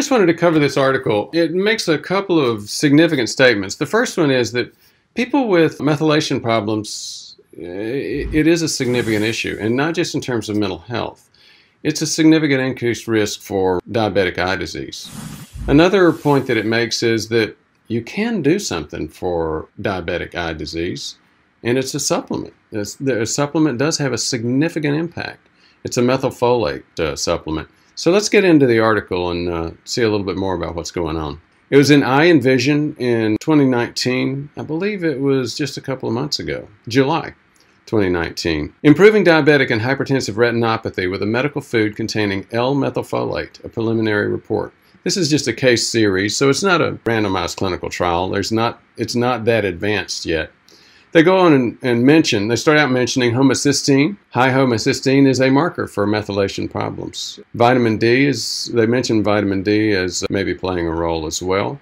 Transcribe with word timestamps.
just 0.00 0.10
wanted 0.10 0.24
to 0.24 0.34
cover 0.34 0.58
this 0.58 0.78
article. 0.78 1.28
It 1.34 1.52
makes 1.52 1.86
a 1.86 1.98
couple 1.98 2.40
of 2.40 2.70
significant 2.70 3.28
statements. 3.28 3.74
The 3.74 3.84
first 3.84 4.16
one 4.16 4.30
is 4.30 4.52
that 4.52 4.74
people 5.14 5.46
with 5.46 5.76
methylation 5.76 6.42
problems, 6.42 7.36
it 7.52 8.46
is 8.46 8.62
a 8.62 8.68
significant 8.68 9.26
issue, 9.26 9.58
and 9.60 9.76
not 9.76 9.94
just 9.94 10.14
in 10.14 10.22
terms 10.22 10.48
of 10.48 10.56
mental 10.56 10.78
health. 10.78 11.28
It's 11.82 12.00
a 12.00 12.06
significant 12.06 12.62
increased 12.62 13.06
risk 13.08 13.42
for 13.42 13.82
diabetic 13.90 14.38
eye 14.38 14.56
disease. 14.56 15.10
Another 15.68 16.14
point 16.14 16.46
that 16.46 16.56
it 16.56 16.64
makes 16.64 17.02
is 17.02 17.28
that 17.28 17.54
you 17.88 18.00
can 18.00 18.40
do 18.40 18.58
something 18.58 19.06
for 19.06 19.68
diabetic 19.82 20.34
eye 20.34 20.54
disease, 20.54 21.16
and 21.62 21.76
it's 21.76 21.94
a 21.94 22.00
supplement. 22.00 22.54
It's, 22.72 22.94
the 22.94 23.26
supplement 23.26 23.76
does 23.76 23.98
have 23.98 24.14
a 24.14 24.18
significant 24.18 24.96
impact. 24.96 25.46
It's 25.84 25.98
a 25.98 26.02
methylfolate 26.02 26.84
uh, 26.98 27.16
supplement. 27.16 27.68
So 28.00 28.10
let's 28.10 28.30
get 28.30 28.44
into 28.44 28.64
the 28.64 28.78
article 28.78 29.30
and 29.30 29.50
uh, 29.50 29.70
see 29.84 30.00
a 30.00 30.08
little 30.08 30.24
bit 30.24 30.38
more 30.38 30.54
about 30.54 30.74
what's 30.74 30.90
going 30.90 31.18
on. 31.18 31.38
It 31.68 31.76
was 31.76 31.90
in 31.90 32.02
Eye 32.02 32.24
and 32.24 32.42
Vision 32.42 32.96
in 32.96 33.36
2019. 33.42 34.48
I 34.56 34.62
believe 34.62 35.04
it 35.04 35.20
was 35.20 35.54
just 35.54 35.76
a 35.76 35.82
couple 35.82 36.08
of 36.08 36.14
months 36.14 36.38
ago, 36.38 36.66
July 36.88 37.34
2019. 37.84 38.72
Improving 38.82 39.22
diabetic 39.22 39.70
and 39.70 39.82
hypertensive 39.82 40.36
retinopathy 40.36 41.10
with 41.10 41.22
a 41.22 41.26
medical 41.26 41.60
food 41.60 41.94
containing 41.94 42.46
L-methylfolate, 42.52 43.62
a 43.62 43.68
preliminary 43.68 44.28
report. 44.28 44.72
This 45.04 45.18
is 45.18 45.28
just 45.28 45.46
a 45.46 45.52
case 45.52 45.86
series, 45.86 46.34
so 46.34 46.48
it's 46.48 46.62
not 46.62 46.80
a 46.80 46.92
randomized 47.04 47.56
clinical 47.56 47.90
trial. 47.90 48.30
There's 48.30 48.50
not, 48.50 48.80
it's 48.96 49.14
not 49.14 49.44
that 49.44 49.66
advanced 49.66 50.24
yet. 50.24 50.50
They 51.12 51.24
go 51.24 51.38
on 51.38 51.52
and, 51.52 51.78
and 51.82 52.04
mention, 52.04 52.46
they 52.46 52.56
start 52.56 52.78
out 52.78 52.90
mentioning 52.92 53.32
homocysteine. 53.32 54.16
High 54.30 54.50
homocysteine 54.50 55.26
is 55.26 55.40
a 55.40 55.50
marker 55.50 55.88
for 55.88 56.06
methylation 56.06 56.70
problems. 56.70 57.40
Vitamin 57.54 57.98
D 57.98 58.26
is, 58.26 58.70
they 58.74 58.86
mention 58.86 59.24
vitamin 59.24 59.64
D 59.64 59.92
as 59.92 60.24
maybe 60.30 60.54
playing 60.54 60.86
a 60.86 60.94
role 60.94 61.26
as 61.26 61.42
well. 61.42 61.80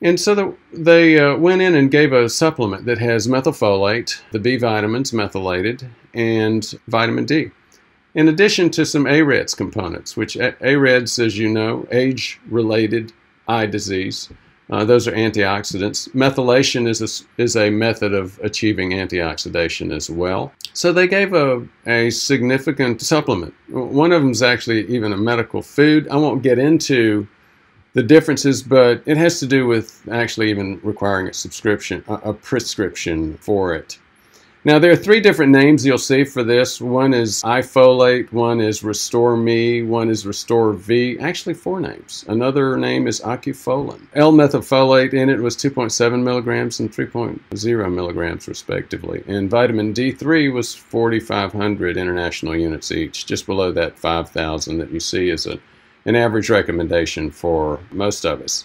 And 0.00 0.18
so 0.18 0.34
the, 0.34 0.56
they 0.72 1.20
uh, 1.20 1.36
went 1.36 1.62
in 1.62 1.76
and 1.76 1.88
gave 1.88 2.12
a 2.12 2.28
supplement 2.28 2.84
that 2.86 2.98
has 2.98 3.28
methylfolate, 3.28 4.20
the 4.32 4.40
B 4.40 4.56
vitamins 4.56 5.12
methylated, 5.12 5.88
and 6.12 6.68
vitamin 6.88 7.24
D. 7.24 7.52
In 8.14 8.26
addition 8.28 8.70
to 8.70 8.84
some 8.84 9.06
AREDS 9.06 9.54
components, 9.54 10.16
which 10.16 10.36
AREDS, 10.36 11.20
as 11.20 11.38
you 11.38 11.48
know, 11.48 11.86
age 11.92 12.40
related 12.48 13.12
eye 13.46 13.66
disease, 13.66 14.28
uh, 14.70 14.84
those 14.84 15.06
are 15.08 15.12
antioxidants. 15.12 16.08
Methylation 16.14 16.88
is 16.88 17.00
a, 17.02 17.42
is 17.42 17.56
a 17.56 17.70
method 17.70 18.14
of 18.14 18.38
achieving 18.42 18.90
antioxidation 18.90 19.94
as 19.94 20.08
well. 20.08 20.52
So 20.72 20.92
they 20.92 21.06
gave 21.06 21.34
a, 21.34 21.66
a 21.86 22.10
significant 22.10 23.00
supplement. 23.02 23.54
One 23.68 24.12
of 24.12 24.22
them 24.22 24.30
is 24.30 24.42
actually 24.42 24.86
even 24.86 25.12
a 25.12 25.16
medical 25.16 25.62
food. 25.62 26.08
I 26.08 26.16
won't 26.16 26.42
get 26.42 26.58
into 26.58 27.26
the 27.94 28.02
differences, 28.02 28.62
but 28.62 29.02
it 29.04 29.16
has 29.18 29.38
to 29.40 29.46
do 29.46 29.66
with 29.66 30.02
actually 30.10 30.50
even 30.50 30.80
requiring 30.82 31.28
a 31.28 31.34
subscription, 31.34 32.02
a, 32.08 32.14
a 32.14 32.34
prescription 32.34 33.36
for 33.38 33.74
it. 33.74 33.98
Now, 34.64 34.78
there 34.78 34.92
are 34.92 34.96
three 34.96 35.20
different 35.20 35.50
names 35.50 35.84
you'll 35.84 35.98
see 35.98 36.22
for 36.22 36.44
this. 36.44 36.80
One 36.80 37.12
is 37.12 37.42
iFolate, 37.42 38.30
one 38.30 38.60
is 38.60 38.84
Restore 38.84 39.36
Me, 39.36 39.82
one 39.82 40.08
is 40.08 40.24
Restore 40.24 40.74
V. 40.74 41.18
Actually, 41.18 41.54
four 41.54 41.80
names. 41.80 42.24
Another 42.28 42.76
name 42.76 43.08
is 43.08 43.20
Ocufolin. 43.22 44.06
L-methylfolate 44.14 45.14
in 45.14 45.28
it 45.30 45.40
was 45.40 45.56
2.7 45.56 46.22
milligrams 46.22 46.78
and 46.78 46.92
3.0 46.92 47.92
milligrams, 47.92 48.46
respectively. 48.46 49.24
And 49.26 49.50
vitamin 49.50 49.92
D3 49.92 50.52
was 50.52 50.72
4,500 50.72 51.96
international 51.96 52.56
units 52.56 52.92
each, 52.92 53.26
just 53.26 53.46
below 53.46 53.72
that 53.72 53.98
5,000 53.98 54.78
that 54.78 54.92
you 54.92 55.00
see 55.00 55.30
as 55.30 55.46
a, 55.46 55.58
an 56.04 56.14
average 56.14 56.50
recommendation 56.50 57.32
for 57.32 57.80
most 57.90 58.24
of 58.24 58.40
us. 58.40 58.64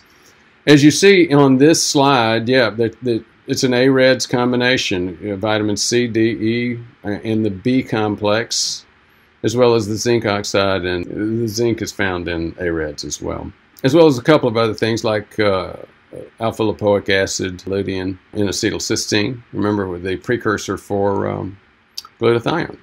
As 0.67 0.83
you 0.83 0.91
see 0.91 1.33
on 1.33 1.57
this 1.57 1.83
slide, 1.83 2.47
yeah, 2.47 2.69
the, 2.69 2.95
the 3.01 3.23
it's 3.47 3.63
an 3.63 3.73
AREDS 3.73 4.27
combination, 4.27 5.17
you 5.21 5.29
know, 5.29 5.35
vitamin 5.37 5.77
C, 5.77 6.07
D, 6.07 6.19
E, 6.31 6.79
uh, 7.03 7.19
and 7.23 7.45
the 7.45 7.49
B 7.49 7.81
complex, 7.81 8.85
as 9.43 9.55
well 9.55 9.73
as 9.73 9.87
the 9.87 9.95
zinc 9.95 10.25
oxide, 10.25 10.85
and 10.85 11.05
the 11.41 11.47
zinc 11.47 11.81
is 11.81 11.91
found 11.91 12.27
in 12.27 12.53
AREDS 12.59 13.05
as 13.05 13.21
well, 13.21 13.51
as 13.83 13.95
well 13.95 14.07
as 14.07 14.17
a 14.17 14.23
couple 14.23 14.49
of 14.49 14.57
other 14.57 14.73
things 14.73 15.03
like 15.03 15.39
uh, 15.39 15.73
alpha 16.39 16.63
lipoic 16.63 17.09
acid, 17.09 17.59
lutein, 17.59 18.17
and 18.33 18.49
acetylcysteine. 18.49 19.41
Remember, 19.53 19.97
the 19.97 20.17
precursor 20.17 20.77
for 20.77 21.29
um, 21.29 21.57
glutathione. 22.19 22.77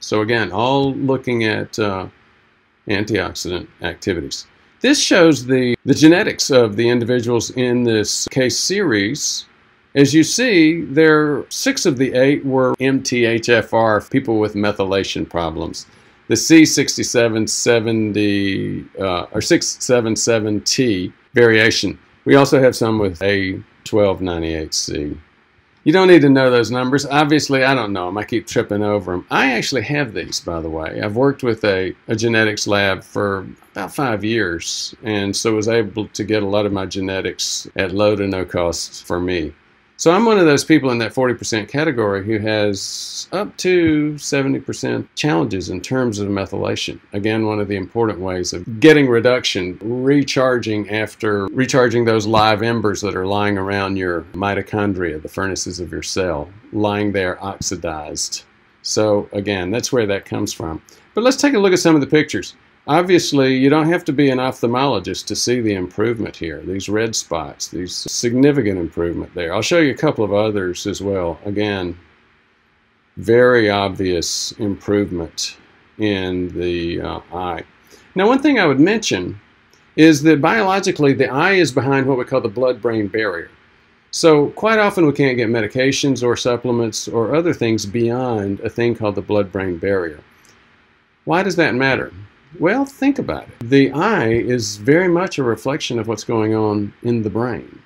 So 0.00 0.20
again, 0.20 0.52
all 0.52 0.94
looking 0.94 1.44
at 1.44 1.78
uh, 1.78 2.08
antioxidant 2.88 3.68
activities. 3.82 4.46
This 4.80 5.00
shows 5.00 5.44
the, 5.44 5.76
the 5.84 5.94
genetics 5.94 6.50
of 6.50 6.76
the 6.76 6.88
individuals 6.88 7.50
in 7.50 7.82
this 7.82 8.28
case 8.28 8.58
series 8.58 9.44
as 9.98 10.14
you 10.14 10.22
see, 10.22 10.82
there 10.82 11.44
six 11.48 11.84
of 11.84 11.98
the 11.98 12.14
eight 12.14 12.46
were 12.46 12.76
MTHFR, 12.76 14.08
people 14.10 14.38
with 14.38 14.54
methylation 14.54 15.28
problems. 15.28 15.86
The 16.28 16.36
C6770 16.36 19.00
uh, 19.00 19.26
or 19.32 19.40
677T 19.40 21.12
variation. 21.34 21.98
We 22.24 22.36
also 22.36 22.62
have 22.62 22.76
some 22.76 23.00
with 23.00 23.18
A1298C. 23.18 25.18
You 25.82 25.92
don't 25.92 26.06
need 26.06 26.22
to 26.22 26.28
know 26.28 26.48
those 26.48 26.70
numbers. 26.70 27.04
Obviously, 27.04 27.64
I 27.64 27.74
don't 27.74 27.92
know 27.92 28.06
them. 28.06 28.18
I 28.18 28.24
keep 28.24 28.46
tripping 28.46 28.84
over 28.84 29.10
them. 29.12 29.26
I 29.32 29.50
actually 29.52 29.82
have 29.82 30.14
these, 30.14 30.38
by 30.38 30.60
the 30.60 30.70
way. 30.70 31.00
I've 31.00 31.16
worked 31.16 31.42
with 31.42 31.64
a, 31.64 31.92
a 32.06 32.14
genetics 32.14 32.68
lab 32.68 33.02
for 33.02 33.48
about 33.72 33.92
five 33.92 34.22
years, 34.22 34.94
and 35.02 35.34
so 35.34 35.54
was 35.54 35.66
able 35.66 36.06
to 36.06 36.22
get 36.22 36.44
a 36.44 36.46
lot 36.46 36.66
of 36.66 36.72
my 36.72 36.86
genetics 36.86 37.66
at 37.74 37.90
low 37.92 38.14
to 38.14 38.28
no 38.28 38.44
cost 38.44 39.04
for 39.04 39.18
me. 39.18 39.52
So 40.00 40.12
I'm 40.12 40.24
one 40.24 40.38
of 40.38 40.46
those 40.46 40.62
people 40.62 40.92
in 40.92 40.98
that 40.98 41.12
40% 41.12 41.68
category 41.68 42.24
who 42.24 42.38
has 42.38 43.26
up 43.32 43.56
to 43.56 44.12
70% 44.12 45.08
challenges 45.16 45.70
in 45.70 45.80
terms 45.80 46.20
of 46.20 46.28
methylation. 46.28 47.00
Again, 47.12 47.46
one 47.46 47.58
of 47.58 47.66
the 47.66 47.74
important 47.74 48.20
ways 48.20 48.52
of 48.52 48.78
getting 48.78 49.08
reduction, 49.08 49.76
recharging 49.82 50.88
after 50.90 51.46
recharging 51.46 52.04
those 52.04 52.28
live 52.28 52.62
embers 52.62 53.00
that 53.00 53.16
are 53.16 53.26
lying 53.26 53.58
around 53.58 53.96
your 53.96 54.20
mitochondria, 54.34 55.20
the 55.20 55.28
furnaces 55.28 55.80
of 55.80 55.90
your 55.90 56.04
cell, 56.04 56.48
lying 56.72 57.10
there 57.10 57.42
oxidized. 57.42 58.44
So 58.82 59.28
again, 59.32 59.72
that's 59.72 59.90
where 59.92 60.06
that 60.06 60.24
comes 60.24 60.52
from. 60.52 60.80
But 61.14 61.24
let's 61.24 61.38
take 61.38 61.54
a 61.54 61.58
look 61.58 61.72
at 61.72 61.80
some 61.80 61.96
of 61.96 62.00
the 62.00 62.06
pictures. 62.06 62.54
Obviously, 62.88 63.54
you 63.54 63.68
don't 63.68 63.90
have 63.90 64.02
to 64.06 64.14
be 64.14 64.30
an 64.30 64.38
ophthalmologist 64.38 65.26
to 65.26 65.36
see 65.36 65.60
the 65.60 65.74
improvement 65.74 66.34
here. 66.34 66.62
These 66.62 66.88
red 66.88 67.14
spots, 67.14 67.68
these 67.68 67.94
significant 67.94 68.78
improvement 68.78 69.34
there. 69.34 69.52
I'll 69.52 69.60
show 69.60 69.78
you 69.78 69.92
a 69.92 69.96
couple 69.96 70.24
of 70.24 70.32
others 70.32 70.86
as 70.86 71.02
well. 71.02 71.38
Again, 71.44 71.98
very 73.18 73.68
obvious 73.68 74.52
improvement 74.52 75.58
in 75.98 76.48
the 76.58 77.02
uh, 77.02 77.20
eye. 77.30 77.62
Now, 78.14 78.26
one 78.26 78.40
thing 78.40 78.58
I 78.58 78.64
would 78.64 78.80
mention 78.80 79.38
is 79.96 80.22
that 80.22 80.40
biologically, 80.40 81.12
the 81.12 81.28
eye 81.28 81.54
is 81.54 81.70
behind 81.70 82.06
what 82.06 82.16
we 82.16 82.24
call 82.24 82.40
the 82.40 82.48
blood-brain 82.48 83.08
barrier. 83.08 83.50
So 84.12 84.48
quite 84.50 84.78
often 84.78 85.06
we 85.06 85.12
can't 85.12 85.36
get 85.36 85.50
medications 85.50 86.22
or 86.22 86.36
supplements 86.36 87.06
or 87.06 87.34
other 87.34 87.52
things 87.52 87.84
beyond 87.84 88.60
a 88.60 88.70
thing 88.70 88.94
called 88.94 89.16
the 89.16 89.20
blood-brain 89.20 89.76
barrier. 89.76 90.20
Why 91.26 91.42
does 91.42 91.56
that 91.56 91.74
matter? 91.74 92.14
Well, 92.58 92.84
think 92.84 93.18
about 93.18 93.44
it. 93.44 93.68
The 93.68 93.92
eye 93.92 94.30
is 94.30 94.76
very 94.76 95.08
much 95.08 95.38
a 95.38 95.42
reflection 95.42 95.98
of 95.98 96.08
what's 96.08 96.24
going 96.24 96.54
on 96.54 96.92
in 97.02 97.22
the 97.22 97.30
brain, 97.30 97.82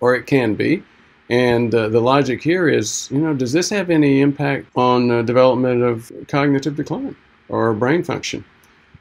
or 0.00 0.14
it 0.14 0.26
can 0.26 0.54
be. 0.54 0.82
And 1.28 1.74
uh, 1.74 1.88
the 1.88 2.00
logic 2.00 2.40
here 2.40 2.68
is, 2.68 3.10
you 3.10 3.18
know, 3.18 3.34
does 3.34 3.52
this 3.52 3.68
have 3.70 3.90
any 3.90 4.20
impact 4.20 4.68
on 4.76 5.10
uh, 5.10 5.22
development 5.22 5.82
of 5.82 6.12
cognitive 6.28 6.76
decline 6.76 7.16
or 7.48 7.74
brain 7.74 8.04
function? 8.04 8.44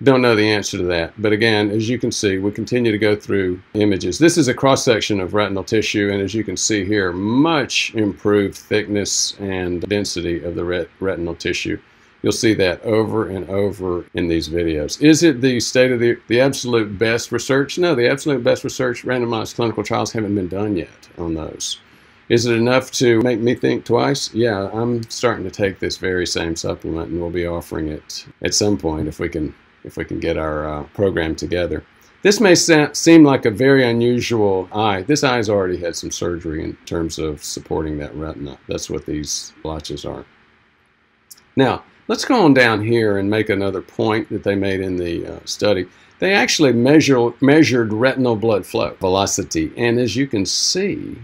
Don't 0.03 0.21
know 0.21 0.35
the 0.35 0.49
answer 0.49 0.77
to 0.77 0.83
that. 0.85 1.13
But 1.21 1.31
again, 1.31 1.69
as 1.69 1.87
you 1.87 1.99
can 1.99 2.11
see, 2.11 2.37
we 2.39 2.51
continue 2.51 2.91
to 2.91 2.97
go 2.97 3.15
through 3.15 3.61
images. 3.75 4.17
This 4.17 4.37
is 4.37 4.47
a 4.47 4.53
cross 4.53 4.83
section 4.83 5.19
of 5.19 5.33
retinal 5.33 5.63
tissue, 5.63 6.09
and 6.11 6.21
as 6.21 6.33
you 6.33 6.43
can 6.43 6.57
see 6.57 6.83
here, 6.83 7.13
much 7.13 7.93
improved 7.93 8.55
thickness 8.55 9.37
and 9.39 9.81
density 9.83 10.43
of 10.43 10.55
the 10.55 10.65
ret 10.65 10.89
retinal 10.99 11.35
tissue. 11.35 11.79
You'll 12.25 12.31
see 12.31 12.55
that 12.55 12.81
over 12.81 13.29
and 13.29 13.47
over 13.51 14.03
in 14.15 14.27
these 14.27 14.49
videos. 14.49 14.99
Is 14.99 15.21
it 15.21 15.41
the 15.41 15.59
state 15.59 15.91
of 15.91 15.99
the, 15.99 16.17
the 16.27 16.41
absolute 16.41 16.97
best 16.97 17.31
research? 17.31 17.77
No, 17.77 17.93
the 17.93 18.09
absolute 18.09 18.43
best 18.43 18.63
research, 18.63 19.03
randomized 19.03 19.53
clinical 19.53 19.83
trials 19.83 20.11
haven't 20.11 20.33
been 20.33 20.47
done 20.47 20.75
yet 20.75 21.07
on 21.19 21.35
those. 21.35 21.79
Is 22.29 22.47
it 22.47 22.55
enough 22.55 22.89
to 22.93 23.21
make 23.21 23.41
me 23.41 23.53
think 23.53 23.85
twice? 23.85 24.33
Yeah, 24.33 24.71
I'm 24.73 25.03
starting 25.03 25.43
to 25.43 25.51
take 25.51 25.77
this 25.77 25.97
very 25.97 26.25
same 26.25 26.55
supplement, 26.55 27.11
and 27.11 27.21
we'll 27.21 27.29
be 27.29 27.45
offering 27.45 27.89
it 27.89 28.25
at 28.41 28.55
some 28.55 28.75
point 28.75 29.07
if 29.07 29.19
we 29.19 29.29
can 29.29 29.53
if 29.83 29.95
we 29.95 30.03
can 30.03 30.19
get 30.19 30.35
our 30.35 30.67
uh, 30.67 30.83
program 30.95 31.35
together. 31.35 31.85
This 32.23 32.39
may 32.39 32.55
seem 32.55 33.23
like 33.23 33.45
a 33.45 33.51
very 33.51 33.87
unusual 33.87 34.67
eye. 34.73 35.03
This 35.03 35.23
eye's 35.23 35.47
already 35.47 35.77
had 35.77 35.95
some 35.95 36.09
surgery 36.09 36.63
in 36.63 36.75
terms 36.87 37.19
of 37.19 37.43
supporting 37.43 37.99
that 37.99 38.15
retina. 38.15 38.57
That's 38.67 38.89
what 38.89 39.05
these 39.05 39.53
blotches 39.61 40.05
are. 40.05 40.25
Now, 41.55 41.83
Let's 42.07 42.23
go 42.23 42.45
on 42.45 42.53
down 42.53 42.83
here 42.83 43.17
and 43.17 43.31
make 43.31 43.49
another 43.49 43.81
point 43.81 44.29
that 44.29 44.43
they 44.43 44.53
made 44.53 44.79
in 44.79 44.97
the 44.97 45.25
uh, 45.25 45.39
study. 45.45 45.87
They 46.19 46.35
actually 46.35 46.71
measure, 46.73 47.31
measured 47.41 47.91
retinal 47.91 48.35
blood 48.35 48.63
flow 48.63 48.95
velocity, 48.99 49.73
and 49.75 49.97
as 49.99 50.15
you 50.15 50.27
can 50.27 50.45
see, 50.45 51.17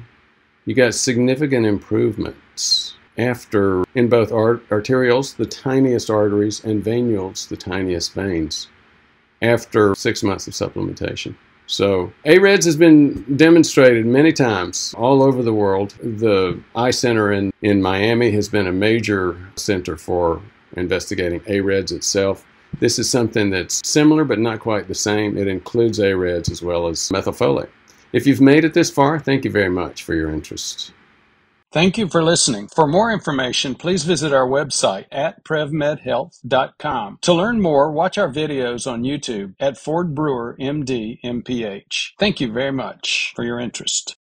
you 0.66 0.74
got 0.74 0.96
significant 0.96 1.68
improvements 1.68 2.96
after 3.16 3.84
in 3.94 4.10
both 4.10 4.32
art, 4.32 4.68
arterioles, 4.70 5.36
the 5.36 5.46
tiniest 5.46 6.10
arteries, 6.10 6.64
and 6.64 6.84
venules, 6.84 7.48
the 7.48 7.58
tiniest 7.58 8.14
veins, 8.14 8.68
after 9.44 9.94
six 9.94 10.24
months 10.24 10.48
of 10.48 10.54
supplementation. 10.54 11.36
So, 11.68 12.12
AREDS 12.26 12.66
has 12.66 12.76
been 12.76 13.38
demonstrated 13.38 14.06
many 14.08 14.34
times 14.34 14.96
all 14.98 15.22
over 15.22 15.44
the 15.44 15.54
world. 15.54 15.94
The 16.02 16.60
Eye 16.76 16.92
Center 16.92 17.32
in, 17.32 17.54
in 17.62 17.84
Miami 17.84 18.32
has 18.32 18.50
been 18.50 18.68
a 18.68 18.74
major 18.74 19.38
center 19.56 19.96
for 19.96 20.42
investigating 20.76 21.42
AREDS 21.48 21.92
itself. 21.92 22.46
This 22.80 22.98
is 22.98 23.10
something 23.10 23.50
that's 23.50 23.82
similar 23.84 24.24
but 24.24 24.40
not 24.40 24.60
quite 24.60 24.88
the 24.88 24.96
same. 24.96 25.38
It 25.38 25.48
includes 25.48 26.00
AREDS 26.00 26.50
as 26.50 26.62
well 26.62 26.88
as 26.88 27.10
methylfolate. 27.10 27.70
If 28.14 28.28
you've 28.28 28.42
made 28.42 28.66
it 28.66 28.74
this 28.74 28.90
far, 28.90 29.20
thank 29.20 29.46
you 29.46 29.52
very 29.52 29.70
much 29.70 30.04
for 30.04 30.14
your 30.14 30.32
interest. 30.32 30.92
Thank 31.72 31.98
you 31.98 32.10
for 32.10 32.22
listening. 32.22 32.68
For 32.68 32.86
more 32.86 33.14
information, 33.14 33.76
please 33.76 34.04
visit 34.04 34.34
our 34.34 34.46
website 34.46 35.06
at 35.10 35.46
prevmedhealth.com. 35.46 37.20
To 37.22 37.34
learn 37.34 37.62
more, 37.62 37.92
watch 37.92 38.18
our 38.18 38.30
videos 38.30 38.92
on 38.92 39.04
YouTube 39.04 39.56
at 39.58 39.78
Ford 39.78 40.14
Brewer 40.14 40.58
MD 40.60 41.22
MPH. 41.24 42.12
Thank 42.20 42.42
you 42.42 42.52
very 42.52 42.74
much 42.74 43.32
for 43.38 43.46
your 43.46 43.58
interest. 43.58 44.18